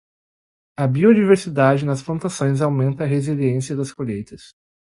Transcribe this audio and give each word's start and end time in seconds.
A 0.75 0.87
biodiversidade 0.87 1.85
nas 1.85 2.01
plantações 2.01 2.59
aumenta 2.59 3.03
a 3.03 3.07
resiliência 3.07 3.75
das 3.75 3.93
colheitas. 3.93 4.55